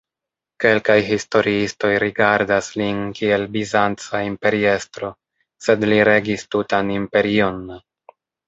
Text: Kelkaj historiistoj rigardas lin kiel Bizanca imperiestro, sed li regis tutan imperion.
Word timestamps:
Kelkaj 0.63 0.95
historiistoj 1.09 1.91
rigardas 2.03 2.69
lin 2.81 3.03
kiel 3.21 3.45
Bizanca 3.57 4.23
imperiestro, 4.31 5.13
sed 5.67 5.89
li 5.93 6.03
regis 6.13 6.49
tutan 6.57 6.95
imperion. 6.99 7.63